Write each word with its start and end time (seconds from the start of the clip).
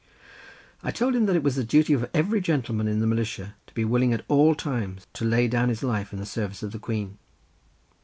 I 0.81 0.89
told 0.89 1.13
him 1.15 1.27
that 1.27 1.35
it 1.35 1.43
was 1.43 1.55
the 1.55 1.63
duty 1.63 1.93
of 1.93 2.09
every 2.11 2.41
gentleman 2.41 2.87
in 2.87 3.01
the 3.01 3.05
militia, 3.05 3.53
to 3.67 3.73
be 3.75 3.85
willing 3.85 4.13
at 4.13 4.25
all 4.27 4.55
times 4.55 5.05
to 5.13 5.25
lay 5.25 5.47
down 5.47 5.69
his 5.69 5.83
life 5.83 6.11
in 6.11 6.17
the 6.17 6.25
service 6.25 6.63
of 6.63 6.71
the 6.71 6.79
Queen. 6.79 7.19